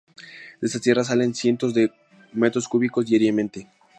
[0.59, 1.91] De estas tierras salen cientos de
[2.33, 3.67] metros cúbicos diariamente.